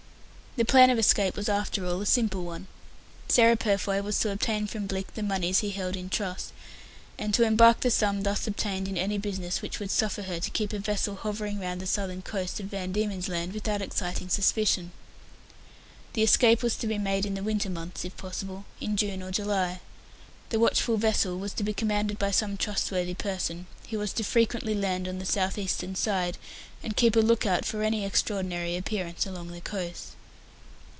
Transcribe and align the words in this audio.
The 0.57 0.65
plan 0.65 0.89
of 0.89 0.99
escape 0.99 1.37
was 1.37 1.47
after 1.47 1.85
all 1.85 2.01
a 2.01 2.05
simple 2.05 2.43
one. 2.43 2.67
Sarah 3.29 3.55
Purfoy 3.55 4.01
was 4.01 4.19
to 4.19 4.31
obtain 4.33 4.67
from 4.67 4.85
Blicks 4.85 5.13
the 5.13 5.23
moneys 5.23 5.59
he 5.59 5.69
held 5.69 5.95
in 5.95 6.09
trust, 6.09 6.51
and 7.17 7.33
to 7.35 7.43
embark 7.45 7.79
the 7.79 7.89
sum 7.89 8.23
thus 8.23 8.45
obtained 8.47 8.89
in 8.89 8.97
any 8.97 9.17
business 9.17 9.61
which 9.61 9.79
would 9.79 9.89
suffer 9.89 10.23
her 10.23 10.41
to 10.41 10.49
keep 10.51 10.73
a 10.73 10.79
vessel 10.79 11.15
hovering 11.15 11.57
round 11.61 11.79
the 11.79 11.87
southern 11.87 12.21
coast 12.21 12.59
of 12.59 12.65
Van 12.65 12.91
Diemen's 12.91 13.29
Land 13.29 13.53
without 13.53 13.81
exciting 13.81 14.27
suspicion. 14.27 14.91
The 16.15 16.21
escape 16.23 16.61
was 16.61 16.75
to 16.79 16.85
be 16.87 16.97
made 16.97 17.25
in 17.25 17.35
the 17.35 17.43
winter 17.43 17.69
months, 17.69 18.03
if 18.03 18.17
possible, 18.17 18.65
in 18.81 18.97
June 18.97 19.23
or 19.23 19.31
July. 19.31 19.79
The 20.49 20.59
watchful 20.59 20.97
vessel 20.97 21.39
was 21.39 21.53
to 21.53 21.63
be 21.63 21.73
commanded 21.73 22.19
by 22.19 22.31
some 22.31 22.57
trustworthy 22.57 23.13
person, 23.13 23.67
who 23.89 23.99
was 23.99 24.11
to 24.11 24.23
frequently 24.25 24.75
land 24.75 25.07
on 25.07 25.17
the 25.17 25.25
south 25.25 25.57
eastern 25.57 25.95
side, 25.95 26.37
and 26.83 26.97
keep 26.97 27.15
a 27.15 27.19
look 27.21 27.45
out 27.45 27.63
for 27.63 27.83
any 27.83 28.03
extraordinary 28.03 28.75
appearance 28.75 29.25
along 29.25 29.47
the 29.47 29.61
coast. 29.61 30.09